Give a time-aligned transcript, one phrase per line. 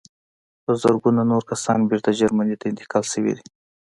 [0.63, 3.45] په زرګونه نور کسان بېرته جرمني ته انتقال شوي دي